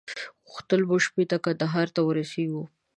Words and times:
غوښتل 0.49 0.81
مو 0.89 0.97
شپې 1.05 1.23
ته 1.29 1.37
کندهار 1.45 1.87
ته 1.95 2.01
ورسېږو. 2.03 2.63